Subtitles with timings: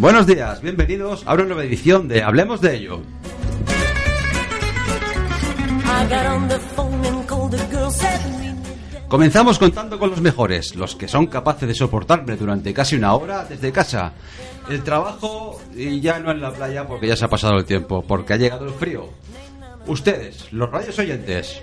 [0.00, 3.02] Buenos días, bienvenidos a una nueva edición de Hablemos de ello.
[9.08, 13.44] Comenzamos contando con los mejores, los que son capaces de soportarme durante casi una hora
[13.44, 14.14] desde casa.
[14.70, 18.02] El trabajo y ya no en la playa porque ya se ha pasado el tiempo,
[18.02, 19.10] porque ha llegado el frío.
[19.86, 21.60] Ustedes, los radios oyentes.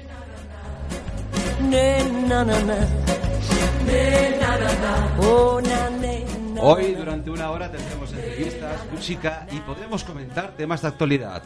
[6.60, 11.44] Hoy durante una hora tendremos entrevistas, música y podremos comentar temas de actualidad,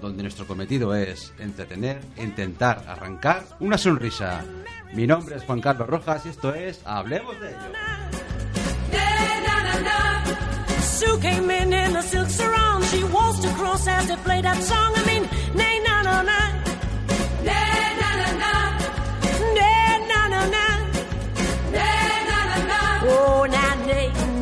[0.00, 4.44] donde nuestro cometido es entretener, intentar arrancar una sonrisa.
[4.94, 7.58] Mi nombre es Juan Carlos Rojas y esto es Hablemos de ello.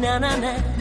[0.06, 0.75] Na, na, na.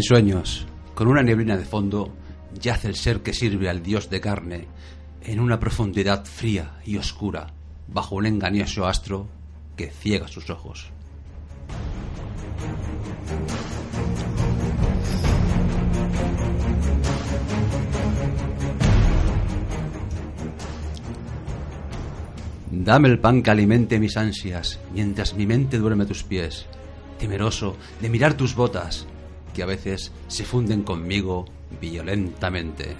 [0.00, 2.16] En sueños, con una neblina de fondo,
[2.58, 4.66] yace el ser que sirve al dios de carne
[5.20, 7.48] en una profundidad fría y oscura,
[7.86, 9.28] bajo un engañoso astro
[9.76, 10.90] que ciega sus ojos.
[22.70, 26.64] Dame el pan que alimente mis ansias, mientras mi mente duerme a tus pies,
[27.18, 29.06] temeroso de mirar tus botas,
[29.54, 31.46] que a veces se funden conmigo
[31.80, 32.96] violentamente.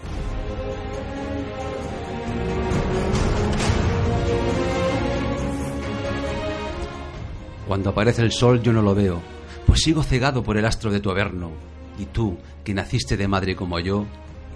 [7.66, 9.20] Cuando aparece el sol yo no lo veo,
[9.66, 11.52] pues sigo cegado por el astro de tu averno,
[11.98, 14.06] y tú, que naciste de madre como yo,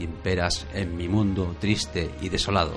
[0.01, 2.73] imperas en mi mundo triste y desolado.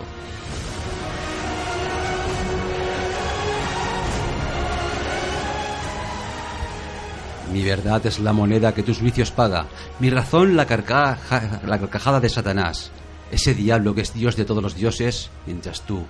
[7.51, 9.65] Mi verdad es la moneda que tus vicios paga,
[9.99, 12.91] mi razón la, carcaja- la carcajada de Satanás,
[13.31, 16.05] ese diablo que es Dios de todos los dioses, mientras tú,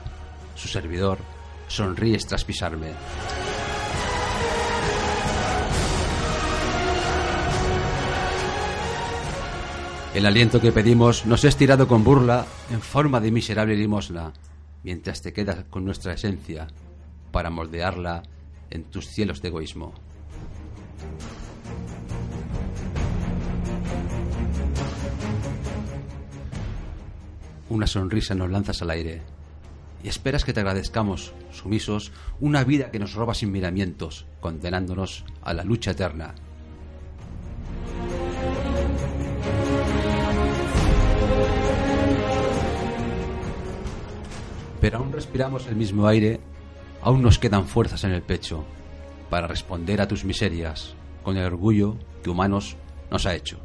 [0.56, 1.20] su servidor,
[1.68, 2.94] sonríes tras pisarme.
[10.14, 14.34] El aliento que pedimos nos es tirado con burla en forma de miserable limosna,
[14.84, 16.68] mientras te quedas con nuestra esencia
[17.32, 18.24] para moldearla
[18.72, 19.94] en tus cielos de egoísmo.
[27.70, 29.22] Una sonrisa nos lanzas al aire
[30.04, 35.54] y esperas que te agradezcamos, sumisos, una vida que nos roba sin miramientos, condenándonos a
[35.54, 36.34] la lucha eterna.
[44.80, 46.40] Pero aún respiramos el mismo aire,
[47.02, 48.66] aún nos quedan fuerzas en el pecho
[49.30, 52.78] para responder a tus miserias con el orgullo que humanos
[53.12, 53.60] nos ha hecho.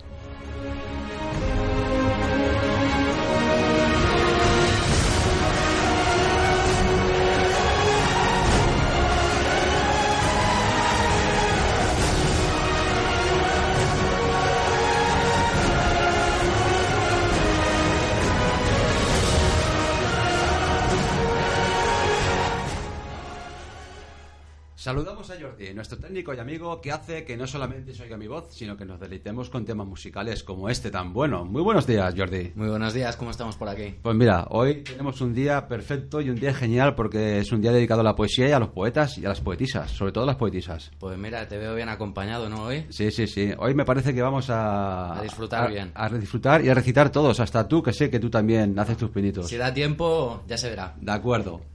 [24.83, 25.32] Saludamos.
[25.53, 28.77] Jordi, nuestro técnico y amigo que hace que no solamente se oiga mi voz, sino
[28.77, 31.45] que nos deleitemos con temas musicales como este tan bueno.
[31.45, 32.53] Muy buenos días, Jordi.
[32.55, 33.95] Muy buenos días, ¿cómo estamos por aquí?
[34.03, 37.73] Pues mira, hoy tenemos un día perfecto y un día genial porque es un día
[37.73, 40.29] dedicado a la poesía y a los poetas y a las poetisas, sobre todo a
[40.29, 40.91] las poetisas.
[40.99, 42.65] Pues mira, te veo bien acompañado, ¿no?
[42.65, 42.87] Hoy.
[42.89, 43.53] Sí, sí, sí.
[43.59, 45.19] Hoy me parece que vamos a...
[45.19, 45.93] A disfrutar bien.
[45.95, 49.11] A disfrutar y a recitar todos, hasta tú, que sé que tú también haces tus
[49.11, 49.49] pinitos.
[49.49, 50.95] Si da tiempo, ya se verá.
[51.01, 51.72] De acuerdo.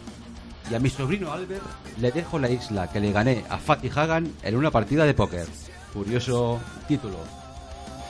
[0.70, 1.62] Y a mi sobrino Albert
[2.00, 5.46] le dejo la isla que le gané a Fatih Hagan en una partida de póker.
[5.92, 7.18] Curioso título.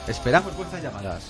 [0.07, 1.23] Esperamos vuestras llamadas.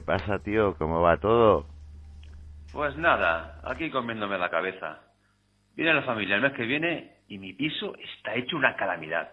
[0.00, 0.76] ¿Qué pasa, tío?
[0.78, 1.66] ¿Cómo va todo?
[2.72, 5.00] Pues nada, aquí comiéndome la cabeza.
[5.76, 9.30] Viene la familia el mes que viene y mi piso está hecho una calamidad.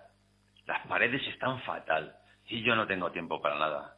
[0.65, 2.17] Las paredes están fatal
[2.49, 3.95] y yo no tengo tiempo para nada.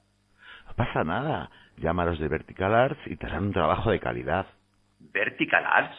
[0.68, 1.50] No pasa nada.
[1.78, 4.46] Llámalos de Vertical Arts y te harán un trabajo de calidad.
[5.00, 5.98] ¿Vertical Arts?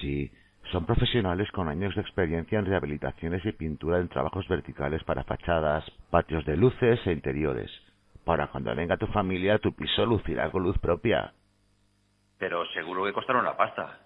[0.00, 0.32] Sí,
[0.72, 5.84] son profesionales con años de experiencia en rehabilitaciones y pintura en trabajos verticales para fachadas,
[6.10, 7.70] patios de luces e interiores.
[8.24, 11.32] Para cuando venga tu familia, tu piso lucirá con luz propia.
[12.38, 14.00] Pero seguro que costará una pasta.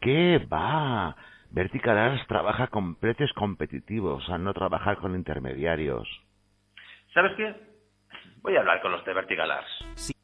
[0.00, 1.16] ¿Qué va?
[1.50, 6.08] Vertical Arts trabaja con precios competitivos, al no trabajar con intermediarios.
[7.12, 7.54] ¿Sabes qué?
[8.42, 10.14] Voy a hablar con los de Vertical Arts.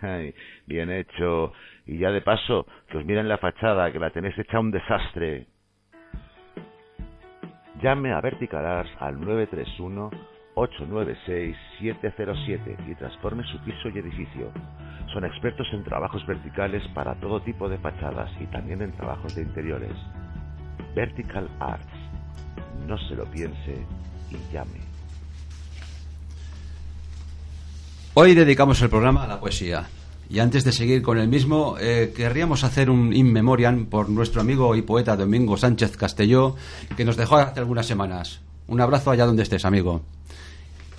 [0.00, 0.34] Ay,
[0.66, 1.52] bien hecho.
[1.86, 5.46] Y ya de paso, que os miren la fachada, que la tenéis hecha un desastre.
[7.82, 9.18] Llame a Vertical Arts al
[10.56, 14.50] 931-896-707 y transforme su piso y edificio.
[15.12, 19.42] Son expertos en trabajos verticales para todo tipo de fachadas y también en trabajos de
[19.42, 19.92] interiores.
[20.94, 21.86] Vertical Arts.
[22.86, 23.84] No se lo piense
[24.30, 24.80] y llame.
[28.14, 29.88] Hoy dedicamos el programa a la poesía.
[30.28, 34.40] Y antes de seguir con el mismo, eh, querríamos hacer un in memoriam por nuestro
[34.40, 36.56] amigo y poeta Domingo Sánchez Castelló,
[36.96, 38.40] que nos dejó hace algunas semanas.
[38.66, 40.02] Un abrazo allá donde estés, amigo.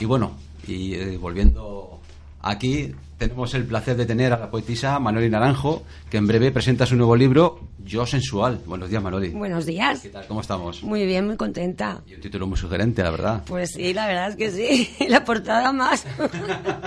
[0.03, 0.33] Y bueno,
[0.67, 2.01] y eh, volviendo
[2.41, 6.85] aquí, tenemos el placer de tener a la poetisa Manoli Naranjo, que en breve presenta
[6.85, 8.59] su nuevo libro, Yo Sensual.
[8.65, 9.29] Buenos días, Manoli.
[9.29, 10.01] Buenos días.
[10.01, 10.27] ¿Qué tal?
[10.27, 10.83] ¿Cómo estamos?
[10.83, 12.01] Muy bien, muy contenta.
[12.05, 13.43] Y un título muy sugerente, la verdad.
[13.45, 14.89] Pues sí, la verdad es que sí.
[15.07, 16.05] La portada más.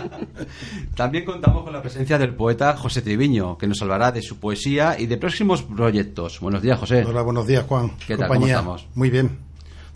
[0.94, 5.00] También contamos con la presencia del poeta José Triviño, que nos hablará de su poesía
[5.00, 6.38] y de próximos proyectos.
[6.40, 7.02] Buenos días, José.
[7.02, 7.92] Hola, buenos días, Juan.
[8.06, 8.28] ¿Qué tal?
[8.28, 8.86] ¿Cómo estamos?
[8.94, 9.45] Muy bien.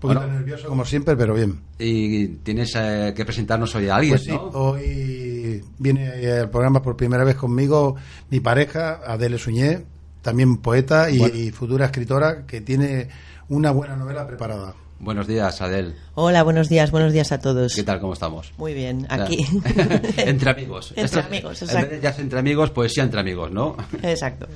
[0.02, 0.34] Un poquito Bueno.
[0.34, 1.60] nervioso como siempre, pero bien.
[1.78, 4.44] Y tienes eh, que presentarnos hoy a alguien, Pues sí, ¿no?
[4.54, 7.96] hoy viene al programa por primera vez conmigo
[8.30, 9.84] mi pareja, Adele Suñé,
[10.22, 11.34] también poeta y, Bueno.
[11.36, 13.08] y futura escritora que tiene
[13.50, 14.74] una buena novela preparada.
[15.00, 15.94] Buenos días, Adel.
[16.14, 17.74] Hola, buenos días, buenos días a todos.
[17.74, 18.00] ¿Qué tal?
[18.00, 18.52] ¿Cómo estamos?
[18.58, 19.46] Muy bien, aquí.
[20.18, 20.92] entre amigos.
[20.96, 21.90] Entre amigos, En exacto.
[21.90, 23.76] vez de ya entre amigos, poesía entre amigos, ¿no?
[24.02, 24.46] Exacto.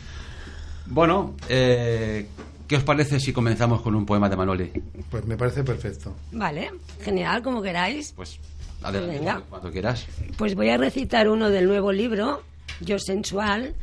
[0.87, 2.27] Bueno, eh,
[2.69, 4.73] ¿qué os parece si comenzamos con un poema de Manoli?
[5.11, 6.15] Pues me parece perfecto.
[6.33, 6.71] Vale,
[7.03, 8.13] genial, como queráis.
[8.13, 8.39] Pues
[8.83, 9.43] adelante, Venga.
[9.49, 10.07] cuando quieras.
[10.37, 12.43] Pues voy a recitar uno del nuevo libro,
[12.81, 13.75] Yo Sensual,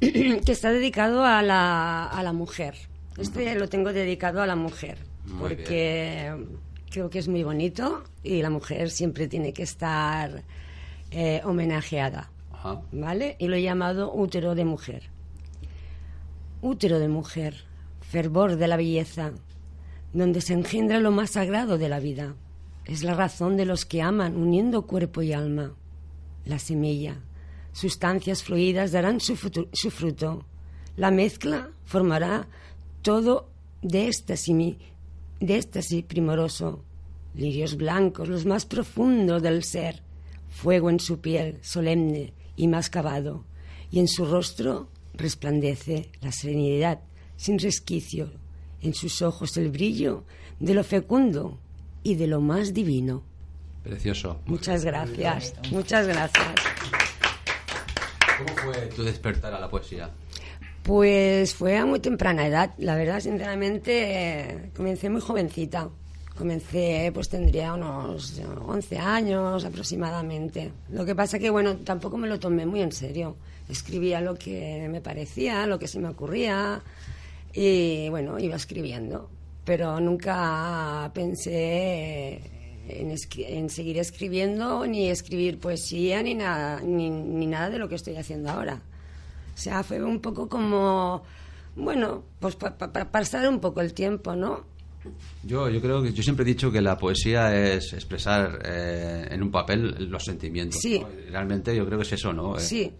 [0.00, 2.74] que está dedicado a la, a la mujer.
[3.16, 6.32] Este lo tengo dedicado a la mujer, Muy porque
[6.90, 10.42] creo que es muy bonito y la mujer siempre tiene que estar
[11.10, 12.30] eh, homenajeada.
[12.52, 12.80] Ajá.
[12.92, 13.36] ¿vale?
[13.38, 15.11] Y lo he llamado útero de mujer.
[16.62, 17.64] Útero de mujer,
[18.00, 19.32] fervor de la belleza,
[20.12, 22.34] donde se engendra lo más sagrado de la vida.
[22.84, 25.74] Es la razón de los que aman uniendo cuerpo y alma.
[26.44, 27.16] La semilla,
[27.72, 30.44] sustancias fluidas darán su, fruto.
[30.96, 32.46] La mezcla formará
[33.02, 33.48] todo
[33.82, 34.78] de éxtasis, mi-
[35.40, 36.84] de éxtasis primoroso.
[37.34, 40.02] Lirios blancos, los más profundos del ser,
[40.48, 43.44] fuego en su piel, solemne y más cavado,
[43.90, 47.00] y en su rostro resplandece la serenidad
[47.36, 48.30] sin resquicio,
[48.80, 50.24] en sus ojos el brillo
[50.60, 51.58] de lo fecundo
[52.02, 53.22] y de lo más divino.
[53.82, 54.40] Precioso.
[54.46, 56.54] Muchas gracias, muchas gracias.
[58.38, 60.10] ¿Cómo fue tu despertar a la poesía?
[60.82, 65.90] Pues fue a muy temprana edad, la verdad, sinceramente, eh, comencé muy jovencita.
[66.36, 70.72] Comencé, pues tendría unos 11 años aproximadamente.
[70.90, 73.36] Lo que pasa que, bueno, tampoco me lo tomé muy en serio.
[73.68, 76.82] Escribía lo que me parecía, lo que se me ocurría
[77.52, 79.28] y, bueno, iba escribiendo.
[79.64, 82.40] Pero nunca pensé
[82.88, 87.94] en, en seguir escribiendo, ni escribir poesía, ni nada, ni, ni nada de lo que
[87.96, 88.80] estoy haciendo ahora.
[89.54, 91.22] O sea, fue un poco como,
[91.76, 94.71] bueno, pues para pasar un poco el tiempo, ¿no?
[95.44, 99.42] Yo, yo creo que yo siempre he dicho que la poesía es expresar eh, en
[99.42, 100.80] un papel los sentimientos.
[100.80, 100.98] Sí.
[101.00, 101.08] ¿no?
[101.26, 102.56] Y Realmente yo creo que es eso, ¿no?
[102.56, 102.90] Eh, Sí,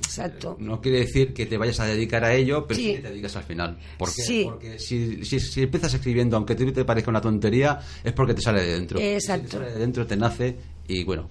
[0.00, 0.56] exacto.
[0.60, 2.92] No quiere decir que te vayas a dedicar a ello, pero sí, Sí.
[2.94, 3.78] que te dedicas al final.
[3.98, 4.22] ¿Por qué?
[4.22, 4.42] Sí.
[4.44, 8.40] Porque si, si, si empiezas escribiendo, aunque te, te parezca una tontería, es porque te
[8.42, 9.00] sale de dentro.
[9.00, 9.44] Exacto.
[9.46, 11.28] Si te sale de dentro, te nace y bueno,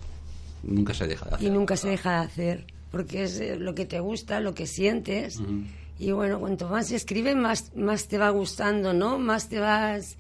[0.64, 1.48] nunca se deja de hacer.
[1.48, 4.68] Y nunca se deja de hacer, porque es eh, lo que te gusta, lo que
[4.68, 5.40] sientes.
[6.00, 9.18] Y bueno, cuanto más escribes, más, más te va gustando, ¿no?
[9.18, 10.16] Más te vas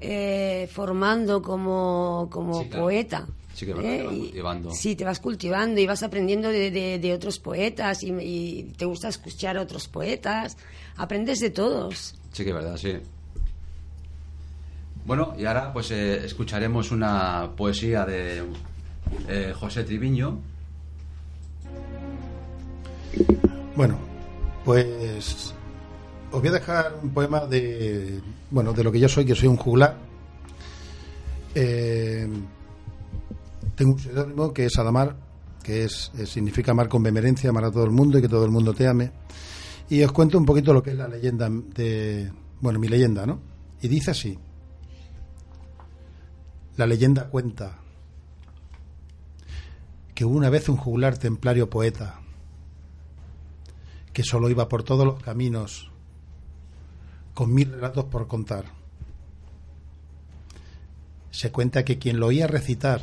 [0.00, 2.84] eh, formando como, como Sí, claro.
[2.84, 3.26] poeta.
[3.54, 4.02] Sí que te ¿eh?
[4.04, 4.70] vas Y- cultivando.
[4.72, 8.84] Sí, te vas cultivando y vas aprendiendo de, de- de otros poetas y, y te
[8.86, 10.56] gusta escuchar a otros poetas.
[10.96, 12.14] Aprendes de todos.
[12.32, 12.94] Sí que es verdad, sí.
[15.04, 18.42] Bueno, y ahora pues eh, escucharemos una poesía de
[19.28, 20.38] eh, José Triviño.
[23.76, 23.98] Bueno,
[24.70, 25.52] pues
[26.30, 28.20] os voy a dejar un poema de,
[28.52, 29.96] bueno, de lo que yo soy, que soy un juglar.
[31.56, 32.28] Eh,
[33.74, 35.16] tengo un seudónimo que es Adamar,
[35.60, 38.44] que es, eh, significa amar con bemerencia, amar a todo el mundo y que todo
[38.44, 39.10] el mundo te ame.
[39.88, 43.40] Y os cuento un poquito lo que es la leyenda de, bueno, mi leyenda, ¿no?
[43.82, 44.38] Y dice así.
[46.76, 47.76] La leyenda cuenta
[50.14, 52.19] que una vez un juglar templario poeta
[54.12, 55.90] que solo iba por todos los caminos
[57.34, 58.64] con mil relatos por contar.
[61.30, 63.02] Se cuenta que quien lo oía recitar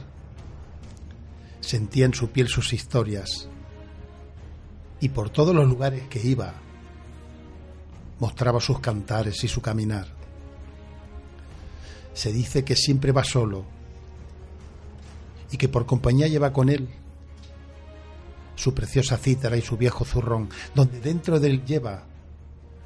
[1.62, 3.50] sentía en su piel sus historias
[5.00, 6.54] y por todos los lugares que iba
[8.20, 10.08] mostraba sus cantares y su caminar.
[12.14, 13.66] Se dice que siempre va solo
[15.52, 16.90] y que por compañía lleva con él
[18.58, 22.04] su preciosa cítara y su viejo zurrón, donde dentro de él lleva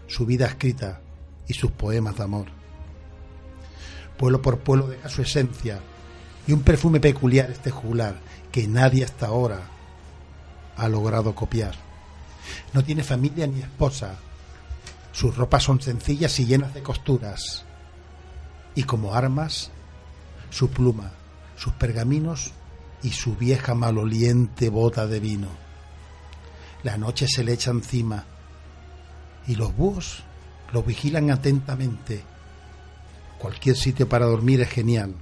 [0.05, 1.01] su vida escrita
[1.47, 2.47] y sus poemas de amor.
[4.17, 5.79] Pueblo por pueblo deja su esencia
[6.45, 8.19] y un perfume peculiar este juglar
[8.51, 9.61] que nadie hasta ahora
[10.75, 11.73] ha logrado copiar.
[12.73, 14.17] No tiene familia ni esposa,
[15.13, 17.63] sus ropas son sencillas y llenas de costuras,
[18.75, 19.71] y como armas,
[20.49, 21.11] su pluma,
[21.55, 22.51] sus pergaminos
[23.03, 25.47] y su vieja maloliente bota de vino.
[26.83, 28.25] La noche se le echa encima
[29.47, 30.23] y los búhos
[30.71, 32.23] lo vigilan atentamente.
[33.37, 35.15] Cualquier sitio para dormir es genial.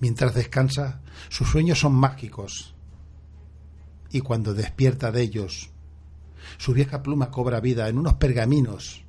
[0.00, 2.74] Mientras descansa, sus sueños son mágicos.
[4.10, 5.70] Y cuando despierta de ellos,
[6.58, 9.04] su vieja pluma cobra vida en unos pergaminos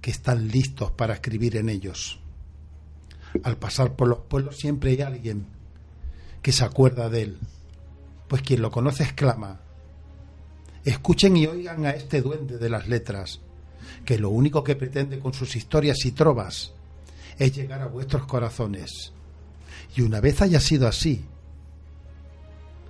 [0.00, 2.20] que están listos para escribir en ellos.
[3.42, 5.57] Al pasar por los pueblos siempre hay alguien
[6.42, 7.38] que se acuerda de él,
[8.28, 9.60] pues quien lo conoce exclama,
[10.84, 13.40] escuchen y oigan a este duende de las letras,
[14.04, 16.72] que lo único que pretende con sus historias y trovas
[17.38, 19.12] es llegar a vuestros corazones.
[19.96, 21.24] Y una vez haya sido así,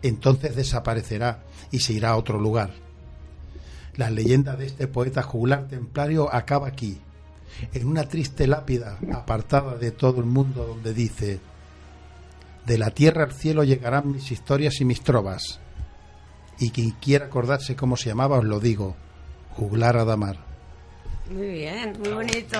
[0.02, 2.72] entonces desaparecerá y se irá a otro lugar.
[3.96, 7.00] La leyenda de este poeta juglar templario acaba aquí,
[7.72, 11.40] en una triste lápida apartada de todo el mundo donde dice,
[12.68, 15.58] de la tierra al cielo llegarán mis historias y mis trovas,
[16.60, 18.94] y quien quiera acordarse cómo se llamaba os lo digo,
[19.56, 20.36] juglar Adamar.
[21.30, 22.58] Muy bien, muy bonito.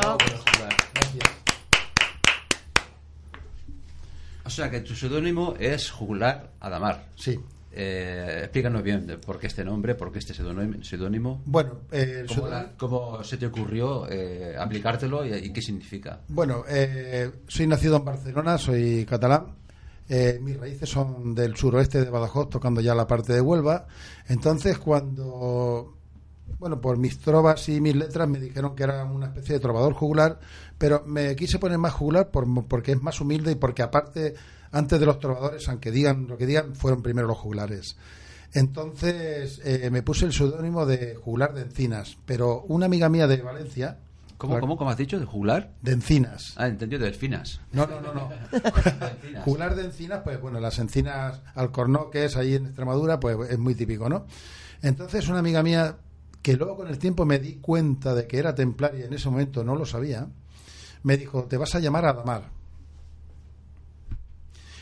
[4.45, 7.07] O sea que tu seudónimo es Juglar Adamar.
[7.17, 7.39] Sí.
[7.71, 11.43] Eh, explícanos bien de por qué este nombre, por qué este seudónimo- seudónimo.
[11.45, 16.21] Bueno, eh, ¿Cómo, seudónimo- la- cómo se te ocurrió eh, aplicártelo y, y qué significa?
[16.29, 19.58] Bueno, eh, soy nacido en Barcelona, soy catalán.
[20.09, 23.87] Eh, mis raíces son del suroeste de Badajoz, tocando ya la parte de Huelva.
[24.27, 25.95] Entonces, cuando,
[26.59, 29.93] bueno, por mis trovas y mis letras me dijeron que era una especie de trovador
[29.93, 30.41] juglar,
[30.79, 34.35] pero me quise poner más juglar por- porque es más humilde y porque aparte,
[34.73, 37.97] antes de los trovadores, aunque digan lo que digan, fueron primero los juglares.
[38.55, 43.43] Entonces eh, me puse el seudónimo de Juglar de Encinas, pero una amiga mía de
[43.43, 43.99] Valencia,
[44.39, 45.19] ¿Cómo, cómo, cómo has dicho?
[45.19, 45.73] ¿De juglar?
[45.83, 47.61] de Encinas, Ah, entendido, de delfinas.
[47.73, 48.31] no, no, no, no.
[48.53, 49.45] Encinas.
[49.45, 54.09] Juglar de encinas, pues bueno, las encinas alcornoques ahí en Extremadura, pues es muy típico,
[54.09, 54.27] ¿no?
[54.81, 55.97] Entonces una amiga mía,
[56.41, 59.65] que luego con el tiempo me di cuenta de que era templaria, en ese momento
[59.65, 60.29] no lo sabía,
[61.03, 62.45] me dijo, te vas a llamar Adamar.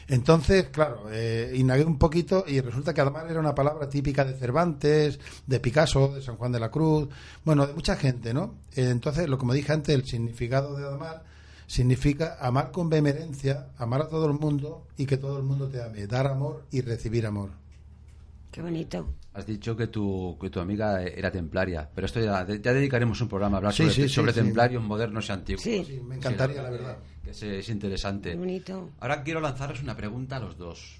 [0.08, 4.34] Entonces, claro, eh, indagué un poquito y resulta que Adamar era una palabra típica de
[4.34, 7.08] Cervantes, de Picasso, de San Juan de la Cruz,
[7.44, 8.54] bueno, de mucha gente, ¿no?
[8.76, 11.24] Eh, Entonces, lo como dije antes, el significado de Adamar
[11.66, 15.82] significa amar con vehemencia, amar a todo el mundo y que todo el mundo te
[15.82, 17.50] ame, dar amor y recibir amor.
[18.52, 19.12] Qué bonito.
[19.34, 23.28] Has dicho que tu, que tu amiga era templaria, pero esto ya, ya dedicaremos un
[23.28, 24.40] programa a hablar Sí, sobre, sí, sí, sobre sí.
[24.40, 25.62] templarios modernos y antiguos.
[25.62, 25.84] Sí.
[25.84, 26.96] Sí, me encantaría, la verdad.
[27.26, 28.34] Que, es, es interesante.
[28.36, 28.90] Bonito.
[29.00, 30.96] Ahora quiero lanzaros una pregunta a los dos.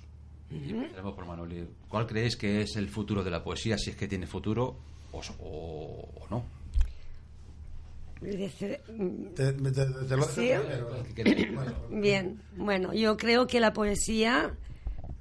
[0.51, 1.67] Y empezaremos por Manoli.
[1.89, 4.77] ¿Cuál creéis que es el futuro de la poesía, si es que tiene futuro
[5.13, 6.45] o, o- o no?
[11.91, 14.55] Bien, bueno, yo creo que la poesía,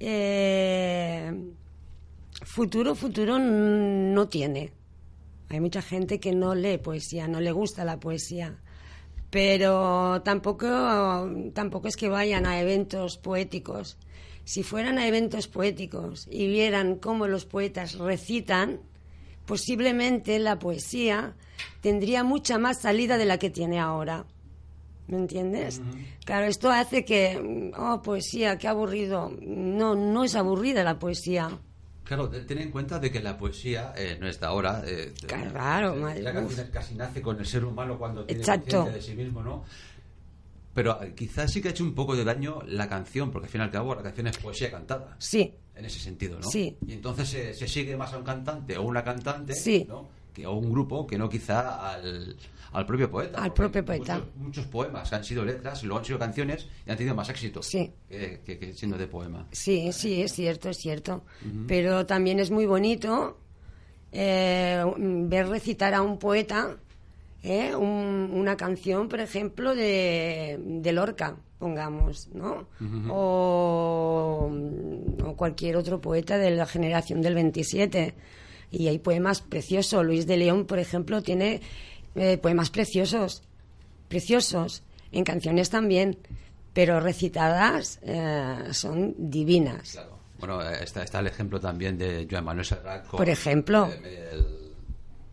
[0.00, 1.32] eh,
[2.44, 4.72] futuro, futuro no tiene.
[5.50, 8.56] Hay mucha gente que no lee poesía, no le gusta la poesía,
[9.36, 10.66] pero tampoco,
[11.52, 13.98] tampoco es que vayan a eventos poéticos.
[14.44, 18.80] Si fueran a eventos poéticos y vieran cómo los poetas recitan,
[19.44, 21.36] posiblemente la poesía
[21.82, 24.24] tendría mucha más salida de la que tiene ahora.
[25.06, 25.82] ¿Me entiendes?
[26.24, 29.36] Claro, esto hace que, oh, poesía, qué aburrido.
[29.42, 31.60] No, no es aburrida la poesía.
[32.06, 34.82] Claro, te- ten en cuenta de que la poesía eh, no es de ahora.
[34.86, 38.64] eh, Claro, eh, madre, casi, casi nace con el ser humano cuando tiene Exacto.
[38.76, 39.64] conciencia de sí mismo, ¿no?
[40.72, 43.50] Pero eh, quizás sí que ha hecho un poco de daño la canción, porque al
[43.52, 45.16] fin y al cabo la canción es poesía cantada.
[45.18, 46.48] Sí, En ese sentido, ¿no?
[46.48, 46.76] Sí.
[46.86, 49.84] Y entonces se, se sigue más a un cantante o una cantante, Sí.
[49.88, 50.08] ¿no?
[50.32, 52.36] Que, o un grupo que no quizá al,
[52.72, 53.42] al propio poeta.
[53.42, 54.16] Al propio poeta.
[54.18, 57.62] Muchos, muchos poemas han sido letras, luego han sido canciones y han tenido más éxito
[57.62, 57.92] Sí.
[58.08, 59.46] que, que- que siendo de poema.
[59.52, 61.24] sí, sí, es cierto, es cierto.
[61.66, 63.38] Pero también es muy bonito
[64.12, 66.76] eh, ver recitar a un poeta
[67.42, 72.66] eh, un- una canción, por ejemplo, de, de Lorca, pongamos, ¿no?
[73.08, 74.50] o,
[75.24, 78.14] o cualquier otro poeta de la generación del 27.
[78.70, 80.04] Y hay poemas preciosos.
[80.04, 81.60] Luis de León, por ejemplo, tiene
[82.16, 83.42] eh, poemas preciosos,
[84.08, 86.18] preciosos, en canciones también,
[86.72, 89.92] pero recitadas eh, son divinas.
[89.92, 90.16] Claro.
[90.38, 93.06] Bueno, eh, está, está el ejemplo también de Joan Manuel Serrat.
[93.06, 93.88] con, Por ejemplo.
[94.04, 94.72] eh, el-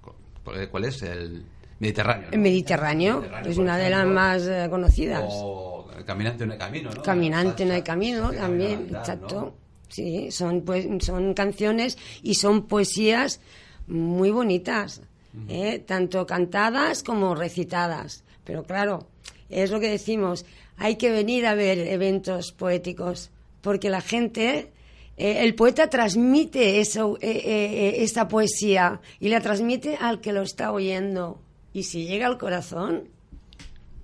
[0.01, 1.01] con- ¿Cuál es?
[1.01, 1.43] El
[1.79, 2.27] Mediterráneo.
[2.29, 2.33] ¿no?
[2.33, 5.23] El Mediterráneo, Mediterráneo, es una de las más eh, conocidas.
[5.27, 7.01] O Caminante no hay camino, ¿no?
[7.01, 9.35] Caminante no hay camino también, andar, exacto.
[9.41, 9.53] ¿no?
[9.89, 13.39] Sí, son pues son canciones y son poesías
[13.87, 15.01] muy bonitas,
[15.47, 15.79] ¿eh?
[15.79, 18.23] tanto cantadas como recitadas.
[18.43, 19.07] Pero claro,
[19.49, 20.45] es lo que decimos,
[20.77, 24.71] hay que venir a ver eventos poéticos porque la gente
[25.15, 30.33] eh, el poeta transmite eso, eh, eh, eh, esa poesía y la transmite al que
[30.33, 31.39] lo está oyendo.
[31.71, 33.09] Y si llega al corazón,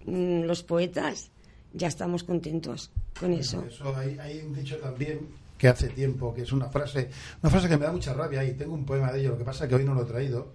[0.05, 1.31] mm, los poetas
[1.73, 3.63] ya estamos contentos con eso.
[3.67, 5.19] Eso, hay, hay un dicho también
[5.57, 7.09] que hace tiempo, que es una frase,
[7.41, 9.43] una frase que me da mucha rabia y tengo un poema de ello, lo que
[9.43, 10.53] pasa es que hoy no lo he traído,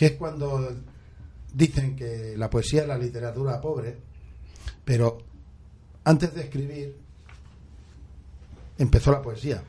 [0.00, 0.66] que es cuando
[1.52, 3.98] dicen que la poesía es la literatura pobre,
[4.82, 5.18] pero
[6.04, 6.96] antes de escribir
[8.78, 9.62] empezó la poesía.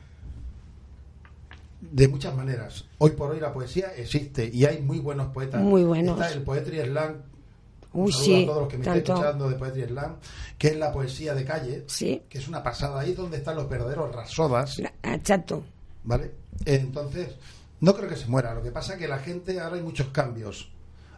[1.82, 2.86] De muchas maneras.
[2.96, 5.60] Hoy por hoy la poesía existe y hay muy buenos poetas.
[5.60, 6.18] Muy buenos.
[6.18, 7.16] Está el Poetry Slam,
[7.92, 9.12] Uy, sí, a todos los que me estén tanto.
[9.12, 10.16] escuchando de Poetry Slam,
[10.56, 13.00] que es la poesía de calle, Sí, que es una pasada.
[13.00, 15.62] Ahí es donde están los verdaderos rasodas, exacto.
[16.04, 16.30] ¿vale?
[16.64, 17.28] Entonces,
[17.82, 18.54] no creo que se muera.
[18.54, 20.70] Lo que pasa es que la gente, ahora hay muchos cambios.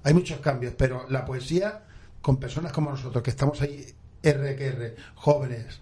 [0.02, 1.84] Hay muchos cambios, pero la poesía,
[2.20, 3.86] con personas como nosotros, que estamos ahí,
[4.22, 5.80] R que R, jóvenes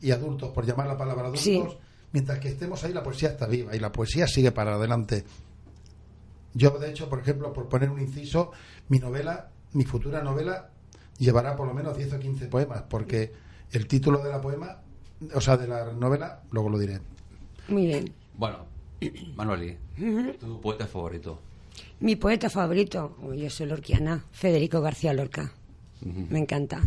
[0.00, 1.62] y adultos, por llamar la palabra adultos, Sí.
[2.12, 5.24] mientras que estemos ahí, la poesía está viva y la poesía sigue para adelante.
[6.52, 8.52] Yo, de hecho, por ejemplo, por poner un inciso,
[8.88, 10.70] mi novela, mi futura novela,
[11.18, 13.32] llevará por lo menos 10 o 15 poemas, porque
[13.72, 14.78] el título de la poema,
[15.34, 17.00] o sea, de la novela, luego lo diré.
[17.68, 18.12] Muy bien.
[18.36, 18.66] Bueno,
[19.36, 19.76] Manueli,
[20.40, 21.40] tu poeta favorito.
[22.00, 25.52] Mi poeta favorito, yo soy lorquiana, Federico García Lorca.
[26.30, 26.82] Me encanta.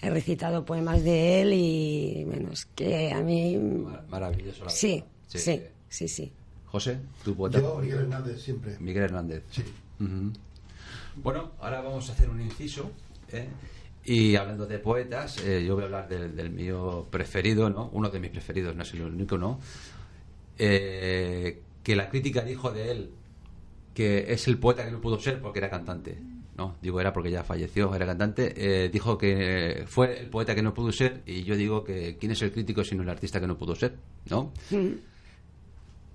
[0.00, 3.56] He recitado poemas de él y, bueno, es que a mí...
[3.56, 4.64] Mar- Maravilloso.
[4.64, 5.06] la Sí, verdad.
[5.26, 6.32] sí, sí, sí.
[6.66, 7.96] José, tu poeta Yo, favorito.
[7.96, 8.76] Miguel Hernández, siempre.
[8.78, 9.42] Miguel Hernández.
[9.50, 9.62] Sí.
[10.00, 10.32] Ujú.
[11.16, 12.90] Bueno, ahora vamos a hacer un inciso.
[13.32, 13.48] ¿eh?
[14.04, 17.90] Y hablando de poetas, eh, yo voy a hablar del, del mío preferido, ¿no?
[17.92, 19.58] Uno de mis preferidos, no es el único, ¿no?
[20.58, 23.10] Eh, que la crítica dijo de él
[23.94, 26.18] que es el poeta que no pudo ser porque era cantante.
[26.56, 28.52] No, digo era porque ya falleció, era cantante.
[28.56, 32.32] eh, dijo que fue el poeta que no pudo ser y yo digo que quién
[32.32, 33.96] es el crítico sino el artista que no pudo ser,
[34.30, 34.52] ¿no?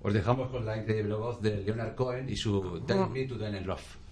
[0.02, 3.66] Os dejamos con la increíble voz de Leonard Cohen y su Tell Me to in
[3.66, 4.03] Love.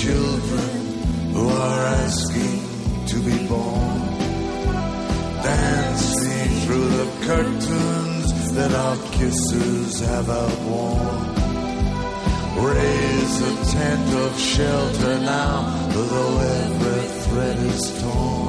[0.00, 0.70] Children
[1.34, 2.60] who are asking
[3.06, 4.00] to be born.
[5.42, 11.20] Dance me through the curtains that our kisses have outworn.
[12.72, 18.40] Raise a tent of shelter now, though every thread is torn.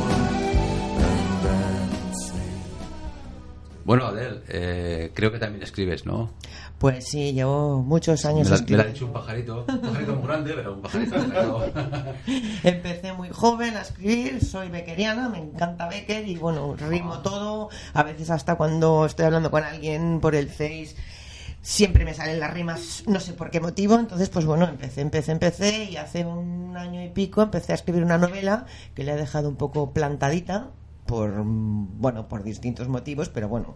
[3.83, 6.31] Bueno, Adel, eh, creo que también escribes, ¿no?
[6.81, 8.93] Pues sí, llevo muchos Me años la, me la ha escribiendo.
[8.93, 11.15] dicho un pajarito, un pajarito muy grande, pero un pajarito.
[12.63, 17.69] Empecé muy joven a escribir, soy beckeriana, me encanta Becker y bueno, rimo todo.
[17.93, 20.95] A veces hasta cuando estoy hablando con alguien por el Face,
[21.61, 23.93] siempre me salen las rimas, no sé por qué motivo.
[23.99, 28.03] Entonces, pues bueno, empecé, empecé, empecé y hace un año y pico empecé a escribir
[28.03, 28.65] una novela
[28.95, 30.71] que le he dejado un poco plantadita
[31.11, 33.75] por bueno por distintos motivos pero bueno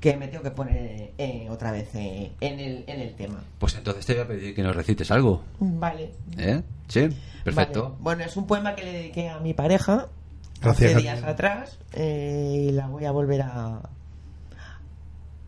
[0.00, 3.74] que me tengo que poner eh, otra vez eh, en el en el tema Pues
[3.74, 5.42] entonces te voy a pedir que nos recites algo.
[5.58, 6.60] vale ¿Eh?
[6.88, 7.08] Sí,
[7.42, 7.84] perfecto.
[7.84, 7.94] Vale.
[8.00, 10.08] Bueno, es un poema que le dediqué a mi pareja
[10.60, 13.80] Gracias, hace días atrás eh, y la voy a volver a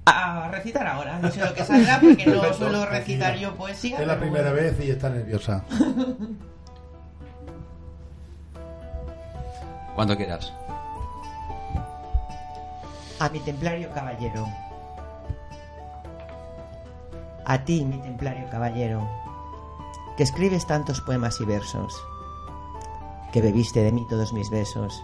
[0.06, 1.18] a recitar ahora.
[1.18, 3.50] No sé lo que saldrá porque no Perfecto, suelo recitar tranquila.
[3.50, 4.00] yo poesía.
[4.00, 4.68] Es la primera bueno.
[4.70, 5.64] vez y está nerviosa.
[9.96, 10.52] Cuando quieras.
[13.18, 14.46] A mi templario caballero.
[17.46, 19.08] A ti, mi templario caballero,
[20.18, 21.94] que escribes tantos poemas y versos,
[23.32, 25.02] que bebiste de mí todos mis besos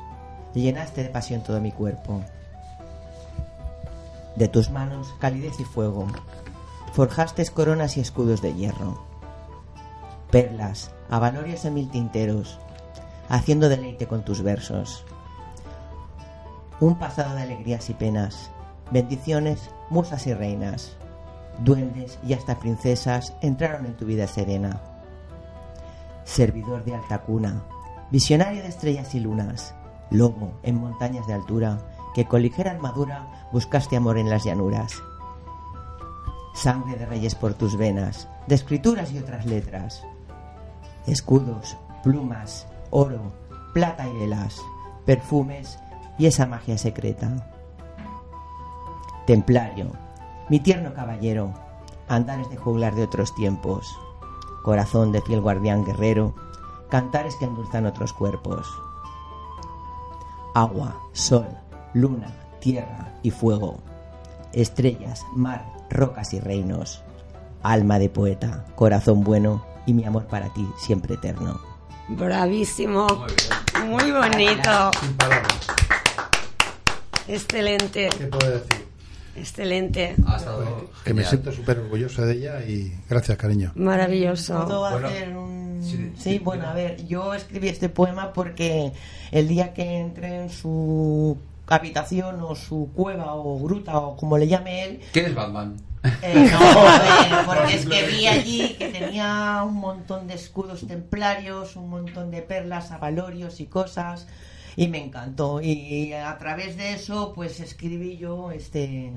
[0.54, 2.22] y llenaste de pasión todo mi cuerpo.
[4.36, 6.06] De tus manos, calidez y fuego,
[6.92, 9.02] forjaste coronas y escudos de hierro,
[10.30, 12.58] perlas, avalorios en mil tinteros,
[13.30, 15.06] haciendo deleite con tus versos.
[16.80, 18.50] Un pasado de alegrías y penas,
[18.90, 20.96] bendiciones, musas y reinas,
[21.60, 24.80] duendes y hasta princesas entraron en tu vida serena.
[26.24, 27.62] Servidor de alta cuna,
[28.10, 29.74] visionario de estrellas y lunas,
[30.10, 31.78] lobo en montañas de altura,
[32.14, 34.92] que con ligera armadura buscaste amor en las llanuras.
[36.54, 40.04] Sangre de reyes por tus venas, de escrituras y otras letras,
[41.06, 43.32] escudos, plumas, oro,
[43.72, 44.60] plata y velas,
[45.06, 45.78] perfumes
[46.22, 47.50] y esa magia secreta.
[49.26, 49.90] Templario,
[50.48, 51.52] mi tierno caballero,
[52.06, 53.84] andares de juglar de otros tiempos,
[54.62, 56.32] corazón de fiel guardián guerrero,
[56.90, 58.68] cantares que endulzan otros cuerpos.
[60.54, 61.48] Agua, sol,
[61.92, 63.80] luna, tierra y fuego,
[64.52, 67.02] estrellas, mar, rocas y reinos,
[67.64, 71.60] alma de poeta, corazón bueno y mi amor para ti siempre eterno.
[72.10, 73.08] Bravísimo.
[73.84, 74.90] Muy bonito.
[75.00, 75.82] Sin palabras.
[77.28, 78.08] Excelente.
[78.16, 78.86] ¿Qué puedo decir?
[79.34, 80.14] Excelente.
[81.04, 83.72] Que me siento súper orgulloso de ella y gracias, cariño.
[83.74, 84.64] Maravilloso.
[84.64, 85.80] ¿Puedo Bueno, hacer un...
[85.82, 88.92] sí, Sí, sí, bueno, a ver, yo escribí este poema porque
[89.30, 94.46] el día que entré en su habitación o su cueva o gruta o como le
[94.46, 95.76] llame él, ¿Quién es Batman?
[96.22, 100.86] eh, no, a ver, porque es que vi allí que tenía un montón de escudos
[100.86, 104.26] templarios, un montón de perlas, avalorios y cosas
[104.76, 109.12] y me encantó y a través de eso pues escribí yo este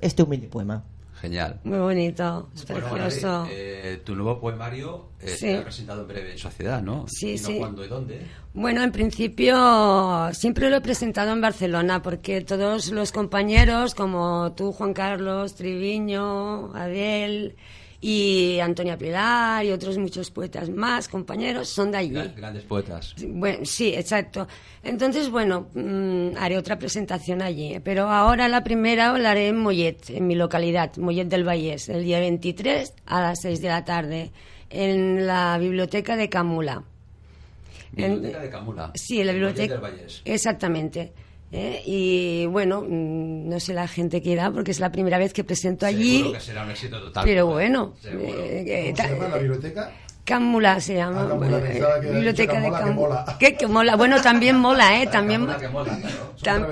[0.00, 0.84] este humilde poema.
[1.18, 1.58] Genial.
[1.64, 2.50] Muy bonito.
[2.54, 3.40] Es Bueno, precioso.
[3.44, 5.36] Mari, eh, tu nuevo poemario eh, Sí.
[5.38, 7.06] será presentado en breve en Sociedad, ¿no?
[7.08, 7.58] Sí, ¿Y no sí.
[7.58, 8.26] cuándo y dónde?
[8.52, 14.72] Bueno, en principio siempre lo he presentado en Barcelona porque todos los compañeros como tú,
[14.72, 17.56] Juan Carlos, Triviño, Adel
[18.08, 22.14] y Antonia Pilar y otros muchos poetas más, compañeros, son de allí.
[22.14, 23.14] Gra- Grandes poetas.
[23.26, 24.46] Bueno, sí, exacto.
[24.84, 27.80] Entonces, bueno, mm, haré otra presentación allí.
[27.82, 32.04] Pero ahora la primera la haré en Mollet, en mi localidad, Mollet del Vallés, el
[32.04, 34.30] día 23 a las 6 de la tarde,
[34.70, 36.84] en la biblioteca de Camula.
[37.92, 38.92] Biblioteca de Camula.
[38.94, 39.74] Sí, en la Mollet biblioteca.
[39.74, 40.22] del Vallés.
[40.24, 41.12] Exactamente.
[41.56, 41.82] ¿Eh?
[41.86, 45.42] Y bueno, mm, no sé la gente que irá porque es la primera vez que
[45.44, 46.18] presento allí.
[46.18, 47.24] Seguro que será un éxito total.
[47.24, 49.90] Pero bueno, eh, eh, ¿Cómo ta- se llama la biblioteca?
[50.24, 51.22] Camula se llama.
[51.22, 53.54] Ah, Camula, eh, que biblioteca de mola, que.
[53.54, 53.94] Que mola.
[53.94, 55.06] Bueno, también mola, ¿eh?
[55.12, 55.68] También, Mola que
[56.42, 56.66] Tam-.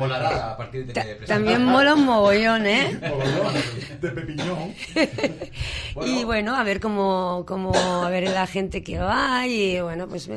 [0.00, 1.28] Molará a partir de ta- que presentes.
[1.28, 2.98] también mola un mogollón, ¿eh?
[4.00, 4.74] De Pepiñón.
[6.06, 10.28] Y bueno, a ver cómo, cómo, a ver la gente que va y bueno, pues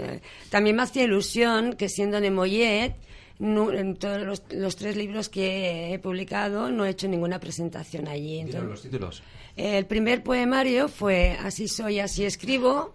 [0.49, 2.95] también me hacía ilusión que siendo de Mollet,
[3.41, 8.07] nu- en todos los, los tres libros que he publicado no he hecho ninguna presentación
[8.07, 8.39] allí.
[8.39, 9.23] Entonces, los títulos.
[9.57, 12.93] el primer poemario fue Así soy, así escribo,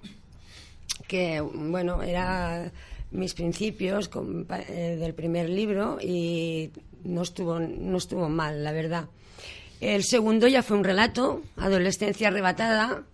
[1.08, 2.72] que bueno, era
[3.10, 6.70] mis principios con- eh, del primer libro y
[7.04, 9.06] no estuvo, no estuvo mal, la verdad.
[9.80, 13.04] El segundo ya fue un relato, Adolescencia arrebatada,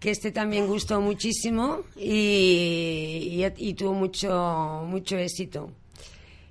[0.00, 5.70] que este también gustó muchísimo y, y- y tuvo mucho, mucho éxito.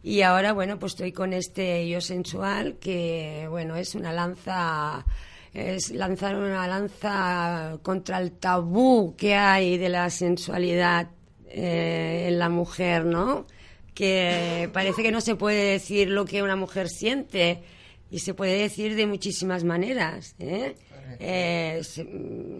[0.03, 5.05] Y ahora, bueno, pues estoy con este Yo Sensual, que, bueno, es una lanza,
[5.53, 11.09] es lanzar una lanza contra el tabú que hay de la sensualidad
[11.49, 13.47] eh, en la mujer, ¿no?
[13.93, 17.63] Que parece que no se puede decir lo que una mujer siente
[18.11, 20.75] y se puede decir de muchísimas maneras, ¿eh?
[21.19, 22.07] Eh, se-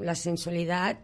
[0.02, 0.98] la sensualidad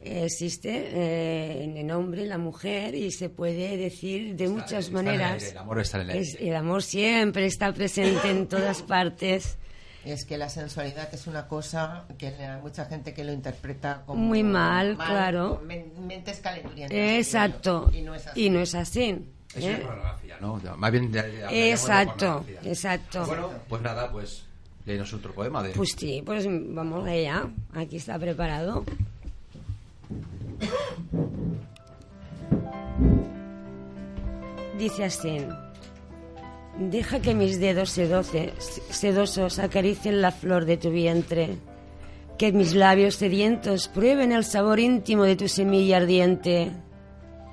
[0.00, 4.96] existe eh, en el hombre, la mujer y se puede decir de muchas está en
[4.98, 5.32] el maneras.
[5.42, 6.48] aire, el amor está en el Es- aire.
[6.50, 9.58] el amor siempre está presente en todas partes.
[10.04, 14.22] Es que la sensualidad es una cosa que hay mucha gente que lo interpreta como
[14.24, 15.56] Muy mal, claro.
[15.58, 16.96] con men- mentes calenturientas.
[16.96, 17.90] Exacto.
[17.92, 18.44] Y no es así.
[18.44, 19.18] Y no es así.
[19.54, 19.74] Es ¿eh?
[19.76, 20.60] una pornografía, ¿no?
[20.76, 22.70] Más bien ya llamémoslo Exacto, pornografía.
[22.70, 23.26] exacto.
[23.26, 24.44] Bueno, pues nada, pues
[24.86, 25.70] léenos otro poema de...
[25.70, 27.46] Pues sí, pues vamos allá.
[27.74, 28.84] Aquí está preparado.
[34.78, 35.38] Dice así.
[36.78, 41.56] Deja que mis dedos sedosos acaricien la flor de tu vientre.
[42.38, 46.70] Que mis labios sedientos prueben el sabor íntimo de tu semilla ardiente.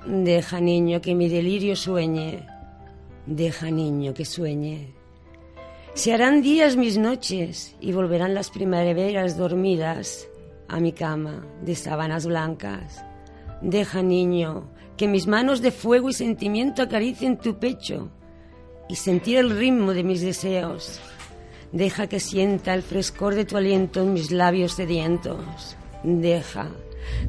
[0.06, 2.46] Deja, niño, que mi delirio sueñe.
[3.26, 4.94] Deja, niño, que sueñe.
[5.94, 10.28] Se harán días mis noches y volverán las primaveras dormidas
[10.68, 13.04] a mi cama de sábanas blancas.
[13.60, 18.10] Deja, niño, que mis manos de fuego y sentimiento acaricien tu pecho
[18.88, 21.00] y sentir el ritmo de mis deseos.
[21.72, 25.76] Deja que sienta el frescor de tu aliento en mis labios sedientos.
[26.02, 26.68] Deja,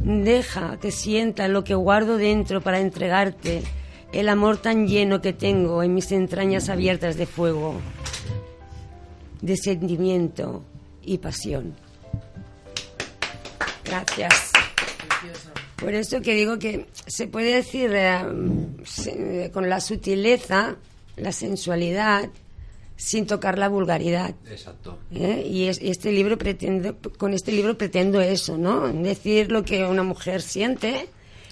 [0.04, 3.64] deja que sienta lo que guardo dentro para entregarte
[4.12, 7.76] el amor tan lleno que tengo en mis entrañas abiertas de fuego,
[9.42, 10.64] de sentimiento
[11.02, 11.87] y pasión.
[13.88, 14.52] Gracias.
[15.78, 18.24] Por eso que digo que se puede decir eh,
[18.84, 20.76] se- con la sutileza,
[21.18, 22.30] la sensualidad,
[22.96, 24.34] sin tocar la vulgaridad.
[24.50, 24.98] Exacto.
[25.14, 25.46] ¿eh?
[25.48, 28.88] Y, es- y este libro pretende, con este libro pretendo eso, ¿no?
[28.88, 31.08] Decir lo que una mujer siente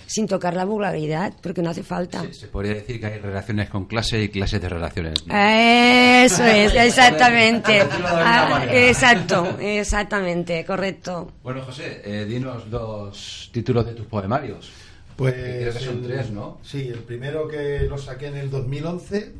[0.08, 2.24] sin tocar la vulgaridad, porque no hace falta.
[2.32, 5.14] Se podría decir que hay relaciones con clase y clases de relaciones.
[5.26, 5.34] ¿no?
[5.36, 7.82] Eso es, exactamente.
[8.04, 11.32] Ah, exacto, exactamente, correcto.
[11.44, 14.72] Bueno, José, eh, dinos los títulos de tus poemarios.
[15.16, 16.60] Pues Creo que son el- tres, ¿no?
[16.62, 19.32] Sí, el primero que lo saqué en el 2011,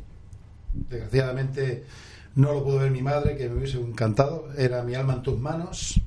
[0.72, 1.84] desgraciadamente
[2.34, 5.38] no lo pudo ver mi madre, que me hubiese encantado, era Mi alma en tus
[5.38, 6.00] manos.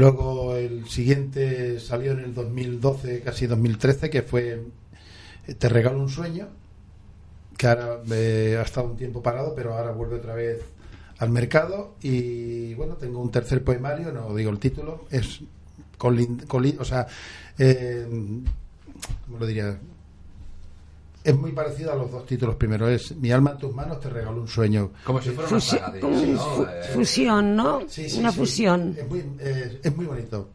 [0.00, 4.62] Luego el siguiente salió en el 2012, casi 2013, que fue
[5.58, 6.48] Te regalo un sueño,
[7.58, 10.62] que ahora eh, ha estado un tiempo parado, pero ahora vuelve otra vez
[11.18, 11.96] al mercado.
[12.00, 15.40] Y bueno, tengo un tercer poemario, no digo el título, es
[15.98, 17.06] colin- o sea,
[17.58, 18.06] eh,
[19.26, 19.78] ¿cómo lo diría?
[21.22, 22.56] Es muy parecido a los dos títulos.
[22.56, 24.90] Primero es Mi alma en tus manos, te regalo un sueño.
[25.04, 26.38] Como si fuera una Fusi- saga de como ¿no?
[26.38, 27.80] fu- Eh, fusión, ¿no?
[27.88, 28.38] Sí, sí, Una sí.
[28.38, 28.96] fusión.
[28.98, 30.48] Es muy, eh, es muy bonito.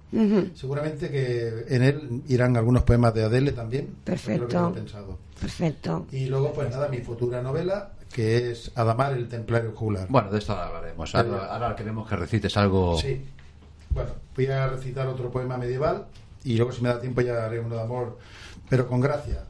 [0.56, 3.94] Seguramente que en él irán algunos poemas de Adele también.
[4.04, 4.72] Perfecto.
[4.74, 5.20] pensado.
[5.40, 6.08] Perfecto.
[6.12, 10.08] Y luego, pues nada, mi futura novela, que es Adamar el Templario Juglar.
[10.10, 11.14] Bueno, de esto ahora hablaremos.
[11.14, 12.98] Ahora, ahora queremos que recites algo.
[13.00, 13.22] Sí.
[13.92, 16.06] Bueno, voy a recitar otro poema medieval
[16.44, 18.18] y luego, si me da tiempo, ya haré uno de amor,
[18.70, 19.44] pero con gracia.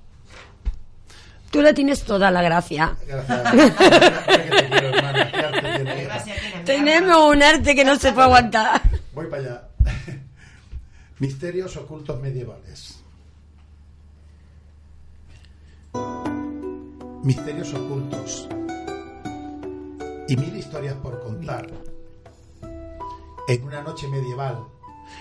[1.56, 2.98] Tú la tienes toda la gracia.
[6.66, 8.82] Tenemos un arte que no se puede aguantar.
[9.14, 9.70] Voy para allá.
[11.20, 13.02] Misterios ocultos medievales.
[17.24, 18.50] Misterios ocultos.
[20.28, 21.68] Y mil historias por contar.
[23.48, 24.60] En una noche medieval,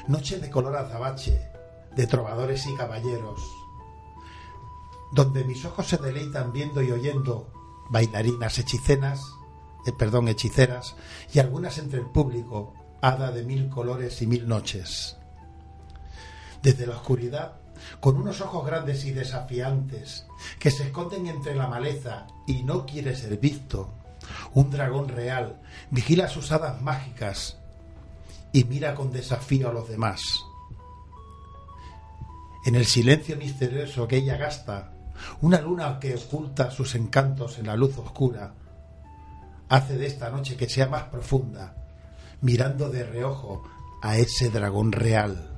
[0.09, 1.41] noche de color azabache,
[1.95, 3.41] de trovadores y caballeros,
[5.15, 7.53] donde mis ojos se deleitan viendo y oyendo
[7.89, 9.23] bailarinas hechicenas,
[9.87, 10.97] eh, perdón, hechiceras,
[11.33, 15.17] y algunas entre el público, hada de mil colores y mil noches.
[16.63, 17.59] Desde la oscuridad,
[18.01, 20.27] con unos ojos grandes y desafiantes,
[20.59, 23.95] que se esconden entre la maleza y no quiere ser visto,
[24.55, 27.59] un dragón real vigila sus hadas mágicas
[28.53, 30.23] y mira con desafío a los demás.
[32.65, 34.94] En el silencio misterioso que ella gasta,
[35.41, 38.55] una luna que oculta sus encantos en la luz oscura,
[39.69, 41.75] hace de esta noche que sea más profunda,
[42.41, 43.63] mirando de reojo
[44.03, 45.51] a ese dragón real.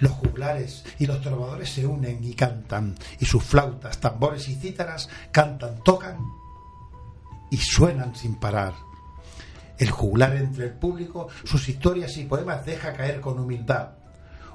[0.00, 5.08] Los juglares y los trovadores se unen y cantan, y sus flautas, tambores y cítaras
[5.32, 6.18] cantan, tocan
[7.50, 8.74] y suenan sin parar.
[9.78, 13.90] El juglar entre el público sus historias y poemas deja caer con humildad.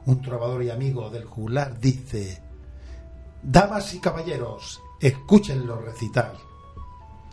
[0.05, 2.42] Un trovador y amigo del juglar dice,
[3.43, 6.37] Damas y caballeros, escúchenlo recitar.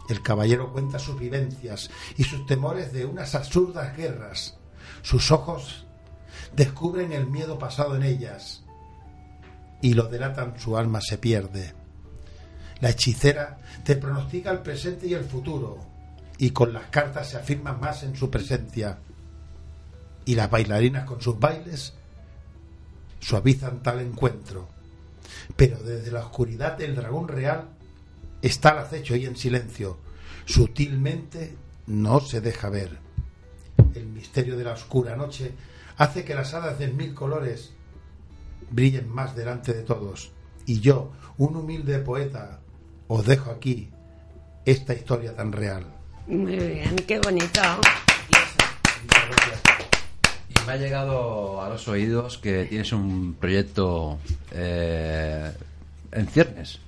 [0.08, 4.58] El caballero cuenta sus vivencias y sus temores de unas absurdas guerras.
[5.02, 5.86] Sus ojos
[6.56, 8.64] descubren el miedo pasado en ellas
[9.80, 11.74] y lo delatan su alma se pierde.
[12.80, 15.78] La hechicera te pronostica el presente y el futuro
[16.38, 18.98] y con las cartas se afirma más en su presencia.
[20.24, 21.94] Y las bailarinas con sus bailes
[23.20, 24.79] suavizan tal encuentro.
[25.56, 27.68] Pero desde la oscuridad del dragón real
[28.42, 29.98] está al acecho y en silencio.
[30.44, 31.56] Sutilmente
[31.86, 32.98] no se deja ver.
[33.94, 35.52] El misterio de la oscura noche
[35.96, 37.72] hace que las hadas de mil colores
[38.70, 40.32] brillen más delante de todos.
[40.66, 42.60] Y yo, un humilde poeta,
[43.08, 43.90] os dejo aquí
[44.64, 45.84] esta historia tan real.
[46.26, 47.60] Muy bien, qué bonito.
[48.28, 49.69] Y
[50.66, 54.18] me ha llegado a los oídos que tienes un proyecto
[54.52, 55.50] eh,
[56.12, 56.80] en ciernes.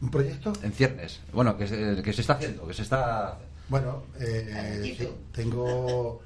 [0.00, 0.52] ¿Un proyecto?
[0.62, 1.20] En ciernes.
[1.32, 3.38] Bueno, que se, que se está haciendo, que se está.
[3.68, 6.22] Bueno, eh, sí, tengo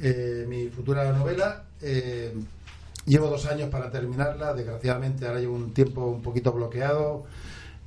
[0.00, 1.64] eh, mi futura novela.
[1.80, 2.34] eh,
[3.06, 4.52] llevo dos años para terminarla.
[4.54, 7.24] Desgraciadamente ahora llevo un tiempo un poquito bloqueado.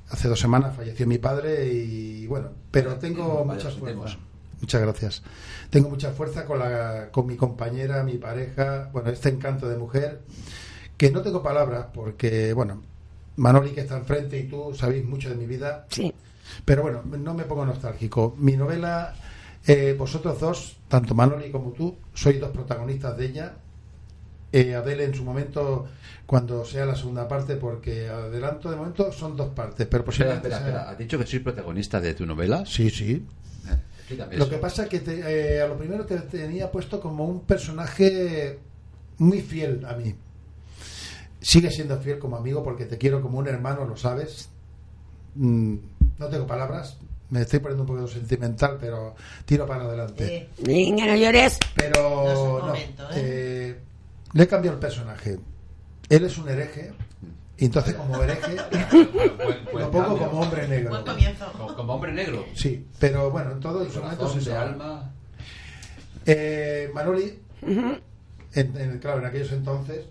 [0.09, 4.17] Hace dos semanas falleció mi padre y bueno, pero tengo muchas fuerzas.
[4.62, 5.24] Muchas gracias.
[5.70, 10.22] Tengo mucha fuerza con, la, con mi compañera, mi pareja, bueno, este encanto de mujer,
[10.97, 12.82] que no tengo palabras porque, bueno,
[13.38, 15.88] Manoli que está enfrente y tú sabéis mucho de mi vida.
[15.89, 16.14] Sí.
[16.66, 18.36] Pero bueno, no me pongo nostálgico.
[18.38, 19.16] Mi novela,
[19.66, 23.53] eh, vosotros dos, tanto Manoli como tú, sois dos protagonistas de ella.
[24.53, 25.88] Eh, Adele en su momento,
[26.26, 30.47] cuando sea la segunda parte, porque adelanto de momento son dos partes, pero Espera, posiblemente
[30.49, 30.91] espera, sea- espera.
[30.91, 32.66] ¿Has dicho que soy protagonista de tu novela?
[32.66, 33.26] Sí, sí.
[34.02, 34.52] Eh, explícame Lo eso.
[34.52, 38.60] que pasa es que te- eh, a lo primero te tenía puesto como un personaje
[39.18, 40.16] muy fiel a mí.
[41.39, 44.49] Sigue siendo fiel como amigo porque te quiero como un hermano, lo sabes.
[45.36, 45.76] Mm,
[46.20, 46.97] no tengo palabras.
[47.30, 50.36] Me estoy poniendo un poquito sentimental, pero tiro para adelante.
[50.36, 51.58] Eh, Venga, no llores.
[51.76, 52.89] Pero No ¿eh?
[53.16, 53.80] eh,
[54.34, 55.39] le he cambiado el personaje.
[56.10, 56.91] Él es un hereje,
[57.62, 58.55] y entonces como hereje
[58.91, 60.28] Buen- buen lo pongo cambio.
[60.30, 60.89] como hombre negro.
[60.89, 61.51] buen comienzo.
[61.53, 62.45] Como, como hombre negro.
[62.55, 64.59] Sí, pero bueno, en todos los momentos de eso.
[64.59, 65.12] alma.
[66.26, 68.01] Eh, Manoli, en,
[68.53, 70.05] en- claro, en aquellos entonces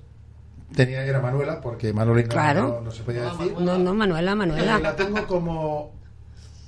[0.74, 2.68] tenía era Manuela, porque Manoli no, Claro.
[2.68, 3.52] no- no se podía No, decir.
[3.60, 4.96] No, no, Manuela, Eh, la Manuela.
[4.96, 5.92] tengo como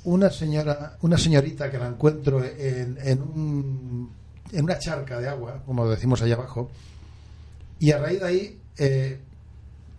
[0.04, 4.12] una señora, una señorita que la encuentro en, en, un-
[4.52, 6.70] en una charca de agua, como decimos allá abajo,
[7.78, 9.20] y a raíz de ahí, eh,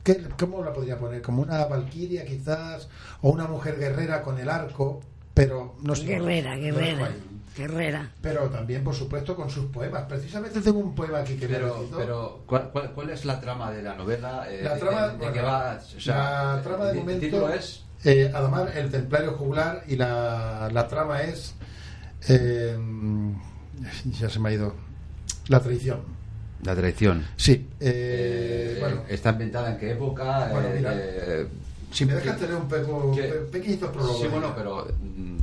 [0.04, 1.22] ¿qué- ¿cómo la podría poner?
[1.22, 2.90] Como una valquiria quizás,
[3.22, 5.02] o una mujer guerrera con el arco,
[5.34, 6.06] pero no sé.
[6.06, 7.10] Guerrera, guerrera.
[7.56, 8.12] Guerrera.
[8.20, 10.06] Pero también, por supuesto, con sus poemas.
[10.10, 13.84] Precisamente tengo un poema aquí que Pero, pero ¿cuál, cuál, cuál es la trama de
[13.84, 14.48] la novela?
[14.50, 15.80] Eh, La de- trama, de, de bueno, va?
[15.96, 19.96] O sea, la trama de el momento título es eh, Adamar, el templario juglar y
[19.98, 21.54] la, la trama es
[22.28, 22.76] eh,
[24.20, 24.74] ya se me ha ido
[25.48, 26.00] la traición.
[26.66, 27.26] La traición.
[27.36, 30.48] Sí, eh, Eh, bueno, ¿Está ambientada en qué época?
[30.52, 31.48] Bueno, Eh, mira, eh,
[31.92, 33.16] si me dejas tener un poco
[33.52, 34.20] pequeñito prólogo.
[34.22, 35.38] Sí, bueno, pero mm,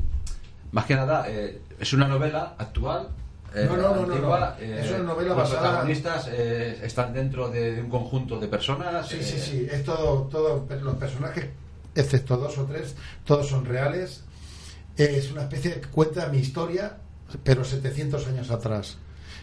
[0.73, 3.09] más que nada eh, es una novela actual.
[3.55, 4.65] eh, No, no, no, no, antigua, no.
[4.65, 9.09] eh, Es una novela los basada- protagonistas eh, están dentro de un conjunto de personas.
[9.09, 9.69] Sí, eh, sí, sí.
[9.71, 11.47] Es todo, todo, los personajes,
[11.95, 12.95] excepto dos o tres,
[13.25, 14.23] todos son reales.
[14.97, 16.97] Es una especie de cuenta mi historia,
[17.45, 18.97] pero 700 años atrás.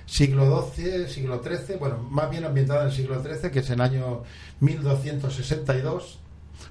[0.07, 3.81] Siglo XII, siglo XIII, bueno, más bien ambientada en el siglo XIII, que es el
[3.81, 4.23] año
[4.61, 6.19] 1262.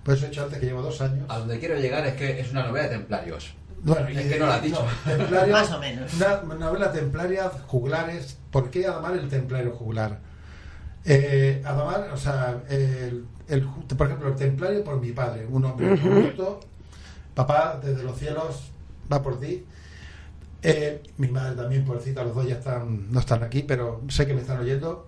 [0.03, 1.26] Por eso he hecho antes que llevo dos años.
[1.28, 3.55] A donde quiero llegar es que es una novela de templarios.
[3.82, 4.84] Bueno, es que no lo has dicho.
[5.51, 6.12] Más o menos.
[6.14, 8.39] Una novela templaria, juglares.
[8.51, 10.18] ¿Por qué Adamar el templario juglar?
[11.05, 13.26] Eh, Adamar, o sea, el,
[13.97, 16.61] por ejemplo, el templario por mi padre, un hombre corrupto.
[17.34, 18.70] Papá, desde los cielos,
[19.12, 19.64] va por ti.
[20.69, 24.35] Eh, mi madre también, pobrecita, los dos ya están, no están aquí, pero sé que
[24.35, 25.07] me están oyendo.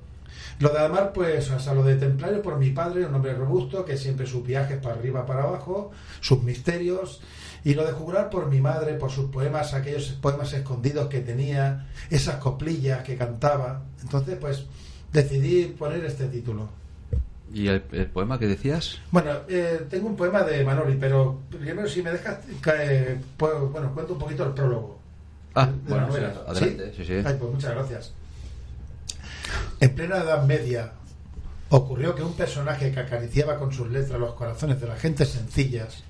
[0.61, 3.85] Lo de Adamar, pues, o sea, lo de Templario por mi padre, un hombre robusto,
[3.85, 5.91] que siempre sus viajes para arriba, para abajo,
[6.21, 7.21] sus misterios.
[7.65, 11.89] Y lo de jurar por mi madre, por sus poemas, aquellos poemas escondidos que tenía,
[12.09, 13.83] esas coplillas que cantaba.
[14.01, 14.67] Entonces, pues,
[15.13, 16.69] decidí poner este título.
[17.53, 18.99] ¿Y el, el poema que decías?
[19.11, 22.39] Bueno, eh, tengo un poema de Manoli, pero primero, si me dejas,
[22.79, 24.98] eh, pues, bueno, cuento un poquito el prólogo.
[25.55, 26.43] Ah, bueno, sí, novela.
[26.47, 26.93] adelante.
[26.97, 27.13] Sí, sí.
[27.25, 28.13] Ay, pues muchas gracias.
[29.81, 30.93] En plena Edad Media
[31.71, 36.03] ocurrió que un personaje que acariciaba con sus letras los corazones de las gentes sencillas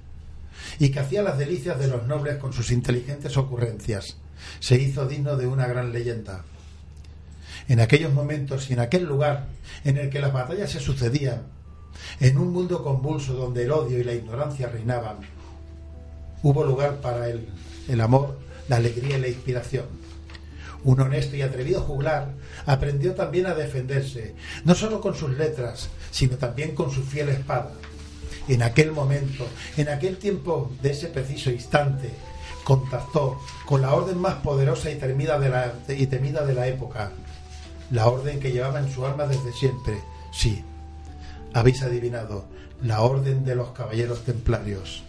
[0.79, 4.17] y que hacía las delicias de los nobles con sus inteligentes ocurrencias
[4.61, 6.45] se hizo digno de una gran leyenda.
[7.69, 9.47] En aquellos momentos y en aquel lugar
[9.85, 11.43] en el que las batallas se sucedían,
[12.21, 15.19] en un mundo convulso donde el odio y la ignorancia reinaban,
[16.43, 17.49] hubo lugar para él,
[17.89, 18.39] el amor,
[18.69, 19.87] la alegría y la inspiración.
[20.85, 22.35] Un honesto y atrevido juglar
[22.67, 27.73] aprendió también a defenderse, no solo con sus letras, sino también con su fiel espada.
[28.47, 29.47] En aquel momento,
[29.77, 32.11] en aquel tiempo de ese preciso instante,
[32.65, 37.13] contactó con la orden más poderosa y temida de la, y temida de la época,
[37.91, 39.99] la orden que llevaba en su alma desde siempre.
[40.33, 40.63] Sí,
[41.55, 42.45] habéis adivinado,
[42.83, 45.03] la orden de los caballeros templarios.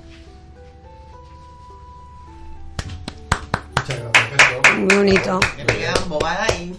[4.80, 5.40] Muy bonito.
[5.56, 6.76] Que me queda embobada y...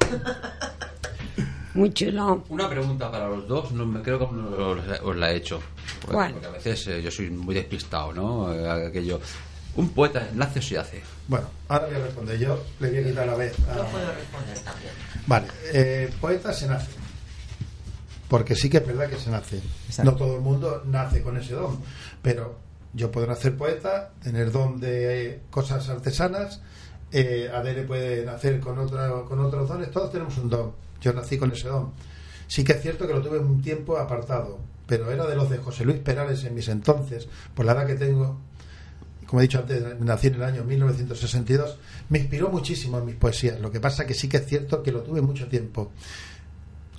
[1.74, 2.44] Muy chulo.
[2.48, 5.61] Una pregunta para los dos, no me creo que os, os la he hecho.
[6.01, 6.32] Porque, ¿Cuál?
[6.32, 8.53] porque a veces eh, yo soy muy despistado, ¿no?
[8.53, 9.20] Eh, Aquello.
[9.76, 11.01] Un poeta nace o se hace.
[11.28, 13.55] Bueno, ahora voy a responder yo, le voy a quitar la vez.
[13.68, 14.92] a- Yo puedo responder también.
[15.26, 16.90] Vale, eh, poeta se nace.
[18.28, 19.61] Porque sí que es verdad que se nace.
[19.86, 20.11] Exacto.
[20.11, 21.80] No todo el mundo nace con ese don.
[22.20, 22.59] Pero
[22.94, 26.61] yo puedo nacer poeta, tener don de cosas artesanas.
[27.13, 29.91] Eh, Adele puede nacer con, otra, con otros dones.
[29.91, 30.73] Todos tenemos un don.
[31.01, 31.93] Yo nací con ese don.
[32.47, 34.59] Sí que es cierto que lo tuve un tiempo apartado.
[34.87, 37.95] Pero era de los de José Luis Perales en mis entonces, por la edad que
[37.95, 38.41] tengo.
[39.27, 43.61] como he dicho antes, nací en el año 1962, me inspiró muchísimo en mis poesías.
[43.61, 45.93] Lo que pasa que sí que es cierto que lo tuve mucho tiempo.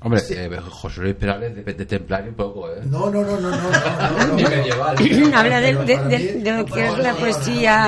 [0.03, 0.33] Hombre, Sí.
[0.35, 2.81] eh, José Luis Perales de, de templario un poco, ¿eh?
[2.85, 5.37] No, no, no, no, no, no.
[5.37, 7.87] Habla de, de- lo que es no, la no, poesía.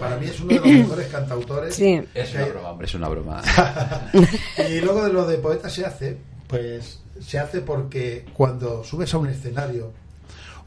[0.00, 1.74] Para mí es uno de los mejores cantautores.
[1.74, 2.02] Sí.
[2.14, 3.42] Es una broma, hombre, es una broma.
[4.68, 6.16] Y luego de lo de poeta se hace,
[6.48, 9.92] pues se hace porque cuando subes a un escenario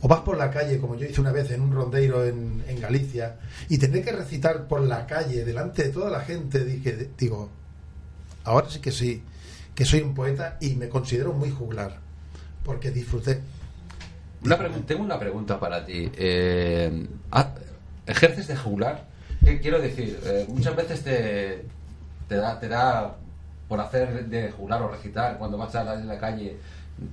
[0.02, 2.80] o vas por la calle, como yo hice una vez en un rondeiro en, en
[2.82, 3.38] Galicia,
[3.70, 7.50] y tener que recitar por la calle delante de toda la gente, dije, digo,
[8.44, 9.24] ahora sí que sí,
[9.76, 11.98] que soy un poeta y me considero muy juglar,
[12.64, 13.42] porque disfruté.
[14.44, 16.12] Una tengo una pregunta para ti.
[16.16, 17.54] Eh, ¿ha-
[18.06, 19.06] ¿Ejerces de juglar?
[19.44, 20.20] ¿Qué quiero decir?
[20.26, 21.66] Eh, muchas veces te,
[22.28, 22.60] te, da,
[23.68, 26.58] por hacer de juglar o recitar cuando vas a la, en la calle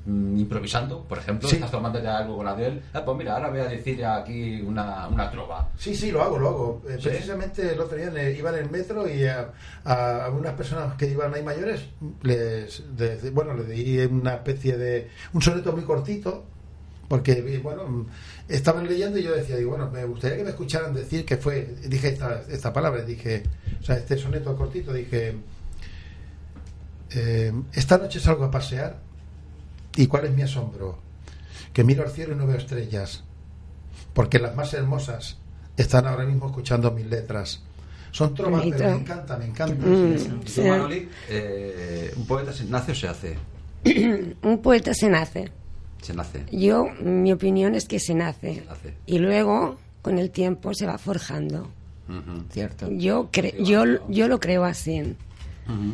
[0.07, 1.57] improvisando, por ejemplo, Sí.
[1.57, 2.83] estás tomando ya algo con Adel.
[2.93, 5.69] Ah, pues mira, ahora voy a decir aquí una, una trova.
[5.77, 6.83] Sí, sí, lo hago, lo hago.
[6.89, 7.09] Eh, ¿Sí?
[7.09, 9.51] Precisamente el otro día iba en el metro y a,
[9.85, 11.83] a, unas personas que iban ahí mayores,
[12.23, 15.09] les, les- bueno, les di una especie de...
[15.33, 16.45] un soneto muy cortito,
[17.09, 18.07] porque, bueno, mm,
[18.49, 21.75] estaban leyendo y yo decía, digo, bueno, me gustaría que me escucharan decir que fue,
[21.89, 23.43] dije esta, esta palabra, dije,
[23.81, 25.35] o sea, este soneto cortito, dije,
[27.13, 28.99] eh, esta noche salgo a pasear
[29.97, 30.99] y cuál es mi asombro,
[31.73, 33.23] que miro al cielo y no veo estrellas
[34.13, 35.39] porque las más hermosas
[35.77, 37.63] están ahora mismo escuchando mis letras.
[38.13, 38.77] Son Bonito.
[38.77, 39.87] pero me encanta, me encanta.
[39.87, 40.63] Mm, ¿Y tú, sí.
[40.63, 43.37] Manoli, eh, un poeta se nace o se hace?
[44.43, 45.51] Un poeta se nace.
[46.03, 46.45] Se nace.
[46.51, 48.57] Yo, mi opinión es que se nace.
[48.57, 48.95] Se nace.
[49.07, 51.71] Y luego, con el tiempo, se va forjando.
[52.51, 52.91] Cierto.
[52.91, 55.15] Yo, cre- yo, yo lo creo así.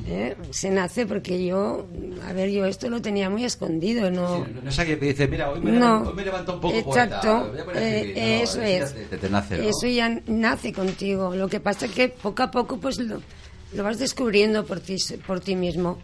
[0.07, 0.37] ¿Eh?
[0.51, 1.87] Se nace porque yo,
[2.29, 4.45] a ver, yo esto lo tenía muy escondido, ¿no?
[4.45, 5.79] Sí, no, es alguien que dice, mira, hoy me, No.
[5.79, 7.20] levanto, hoy me levanto un poco Exacto.
[7.29, 8.14] poeta, voy a poner a Eh.
[8.39, 8.95] No, eso ya es.
[8.95, 9.64] Te, te- te nace, ¿no?
[9.64, 11.35] Eso ya nace contigo.
[11.35, 13.20] Lo que pasa es que poco a poco pues lo,
[13.72, 14.97] lo vas descubriendo por ti,
[15.27, 15.99] por ti mismo.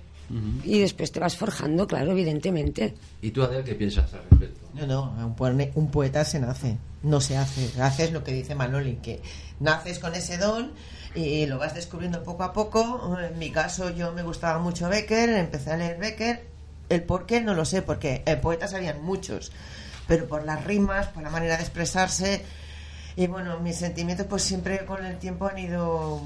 [0.64, 2.94] Y después te vas forjando, claro, evidentemente.
[3.20, 4.66] ¿Y tú, Adel, qué piensas al respecto?
[4.72, 7.68] No, no, un, poe- un poeta se nace, no se hace.
[7.82, 9.20] Haces lo que dice Manoli, que
[9.60, 10.72] naces con ese don
[11.14, 13.16] y lo vas descubriendo poco a poco.
[13.20, 16.46] En mi caso, yo me gustaba mucho Becker, empecé a leer Becker.
[16.88, 19.52] El por qué no lo sé, porque eh, poetas habían muchos,
[20.06, 22.42] pero por las rimas, por la manera de expresarse.
[23.16, 26.20] Y bueno, mis sentimientos, pues siempre con el tiempo han ido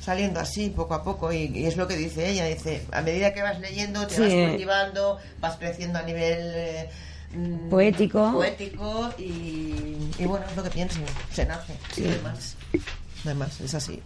[0.00, 1.32] saliendo así, poco a poco.
[1.32, 4.20] Y, y es lo que dice ella: dice, a medida que vas leyendo, te Sí.
[4.22, 6.38] vas cultivando, vas creciendo a nivel.
[6.54, 6.90] eh,
[7.34, 8.32] mm, Poético.
[8.32, 11.00] poético y, y bueno, es lo que pienso,
[11.32, 12.02] se nace, Sí.
[12.02, 12.20] no hay
[13.24, 13.24] más.
[13.24, 14.00] No hay más, es así.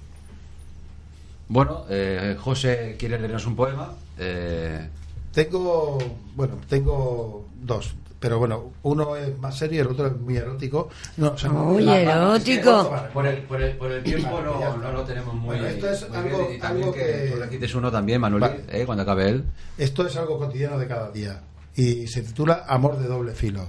[1.49, 3.93] Bueno, eh, José quiere leernos un poema.
[4.19, 4.89] Eh,
[5.33, 5.99] Tengo,
[6.35, 10.89] bueno, tengo dos, pero bueno, uno es más serio y el otro es muy erótico.
[11.19, 12.91] No, o sea, no- Muy la- erótico.
[13.13, 16.17] Por, el, por, el, por el tiempo no, lo tenemos muy, Bueno, esto es muy
[16.19, 16.53] algo- bien.
[16.55, 18.65] Y también algo que, que- uno también, Vale.
[18.71, 19.45] eh, cuando acabe él.
[19.77, 21.43] Esto es algo cotidiano de cada día
[21.77, 23.69] y se titula Amor de doble filo.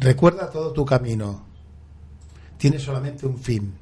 [0.00, 1.45] Recuerda todo tu camino.
[2.58, 3.74] Tiene solamente un fin.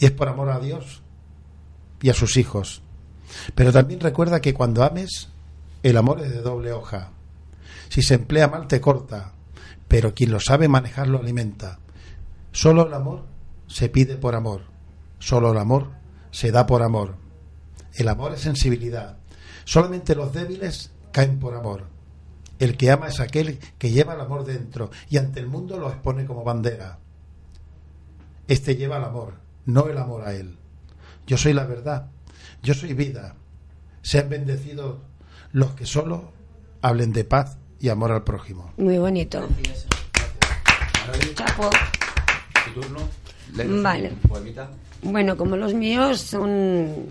[0.00, 1.02] Y es por amor a Dios
[2.00, 2.82] y a sus hijos.
[3.54, 5.28] Pero también recuerda que cuando ames,
[5.82, 7.10] el amor es de doble hoja.
[7.88, 9.32] Si se emplea mal te corta,
[9.86, 11.78] pero quien lo sabe manejar lo alimenta.
[12.52, 13.24] Solo el amor
[13.66, 14.62] se pide por amor.
[15.18, 15.90] Solo el amor
[16.30, 17.16] se da por amor.
[17.94, 19.18] El amor es sensibilidad.
[19.64, 21.86] Solamente los débiles caen por amor.
[22.58, 25.88] El que ama es aquel que lleva el amor dentro y ante el mundo lo
[25.88, 26.98] expone como bandera.
[28.48, 29.34] Este lleva el amor,
[29.66, 30.56] no el amor a él.
[31.26, 32.06] Yo soy la verdad,
[32.62, 33.34] yo soy vida.
[34.00, 35.00] Sean bendecidos
[35.52, 36.32] los que solo
[36.80, 38.72] hablen de paz y amor al prójimo.
[38.78, 39.46] Muy bonito.
[41.34, 41.68] Chapo.
[42.64, 43.00] tu turno.
[43.54, 44.12] Léenos Vale.
[45.02, 47.06] Bueno, como los míos son,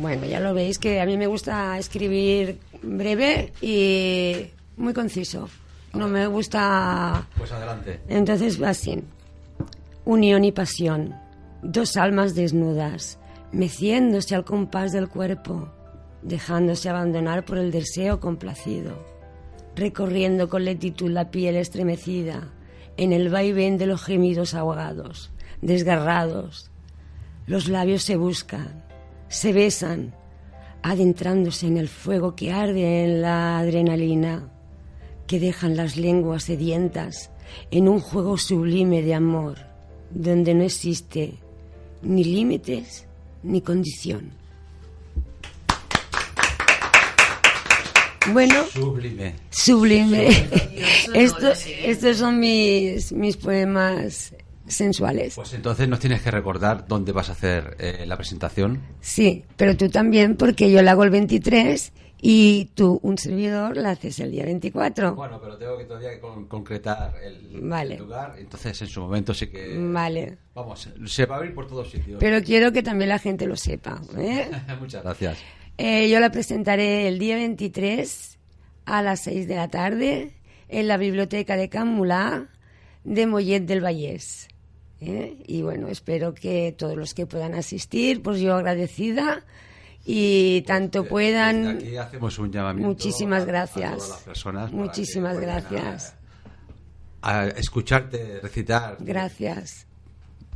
[0.00, 5.48] bueno, ya lo veis que a mí me gusta escribir breve y muy conciso.
[5.94, 8.00] No me gusta Pues adelante.
[8.08, 9.00] Entonces va así.
[10.08, 11.16] Unión y pasión.
[11.64, 13.18] Dos almas desnudas,
[13.50, 15.68] meciéndose al compás del cuerpo,
[16.22, 19.04] dejándose abandonar por el deseo complacido,
[19.74, 22.52] recorriendo con lentitud la piel estremecida,
[22.96, 26.70] en el vaivén de los gemidos ahogados, desgarrados.
[27.48, 28.84] Los labios se buscan,
[29.26, 30.14] se besan,
[30.84, 34.52] adentrándose en el fuego que arde en la adrenalina
[35.26, 37.32] que dejan las lenguas sedientas
[37.72, 39.74] en un juego sublime de amor,
[40.10, 41.34] donde no existe
[42.02, 43.06] ni límites
[43.42, 44.30] ni condición.
[48.32, 49.34] Bueno, Sublime.
[49.50, 50.28] sublime.
[51.14, 51.72] Esto- sí.
[51.84, 54.34] estos son mis, mis poemas
[54.66, 55.34] sensuales.
[55.36, 58.82] Pues entonces nos tienes que recordar dónde vas a hacer eh, la presentación.
[59.00, 63.90] Sí, pero tú también, porque yo la hago el 23 y tú, un servidor, la
[63.90, 65.14] haces el día 24.
[65.14, 67.94] Bueno, pero tengo que todavía con- concretar el, Vale.
[67.94, 68.34] el lugar.
[68.38, 69.76] Entonces, en su momento sí que.
[69.78, 70.38] Vale.
[70.54, 72.18] Vamos, se va a abrir por todos sitios.
[72.18, 74.00] Pero quiero que también la gente lo sepa.
[74.16, 74.50] ¿eh?
[74.80, 75.38] Muchas gracias.
[75.78, 78.38] Eh, yo la presentaré el día 23
[78.86, 80.32] a las 6 de la tarde
[80.68, 82.00] en la biblioteca de Can
[83.04, 84.48] de Mollet del Vallès.
[85.00, 85.36] ¿eh?
[85.46, 89.44] Y bueno, espero que todos los que puedan asistir, pues yo agradecida
[90.08, 91.68] y tanto Desde puedan.
[91.78, 92.88] aquí hacemos un llamamiento.
[92.88, 93.92] Muchísimas a- a gracias.
[93.96, 96.14] todas las personas para Muchísimas gracias.
[97.22, 99.86] A, a escucharte recitar Gracias.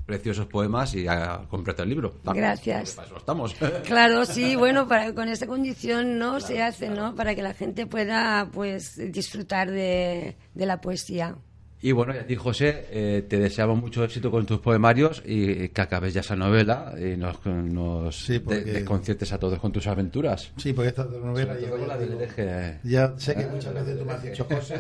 [0.07, 2.15] preciosos poemas y a comprarte el libro.
[2.25, 2.93] Vamos, Gracias.
[2.93, 3.55] para eso estamos.
[3.87, 7.15] Claro, sí, bueno, para, con esa condición no se hace, ¿no?
[7.17, 11.37] Para que la gente pueda, pues, disfrutar de, de la poesía.
[11.83, 15.69] Y bueno, y a ti, José, eh, te deseamos mucho éxito con tus poemarios y
[15.71, 19.73] que acabes ya esa novela y nos, nos Sí, porque- de- desconciertes a todos con
[19.73, 20.53] tus aventuras.
[20.59, 22.79] Sí, porque esta novela yo ya la del digo, eje.
[22.85, 24.79] Ya sé que muchas veces tú me has dicho, José,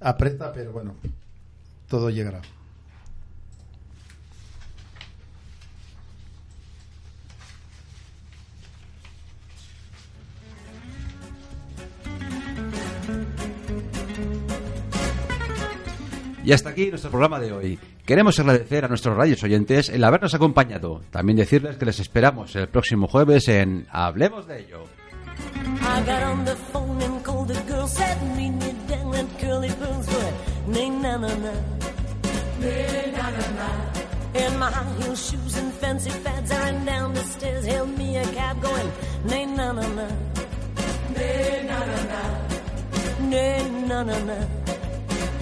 [0.00, 0.96] aprieta, pero bueno,
[1.88, 2.40] todo llegará.
[16.44, 17.78] Y hasta aquí nuestro programa de hoy.
[18.04, 21.02] Queremos agradecer a nuestros radios oyentes el habernos acompañado.
[21.10, 24.84] También decirles que les esperamos el próximo jueves en Hablemos de ello.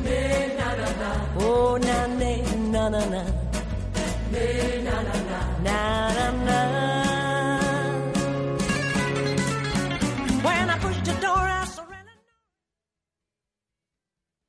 [0.05, 0.21] Me
[0.59, 1.11] na na na.
[1.45, 2.31] Oh na na
[2.73, 3.23] na na na.
[4.33, 4.47] Me
[4.87, 5.39] na na na.
[5.67, 5.79] Na
[6.47, 7.10] na na.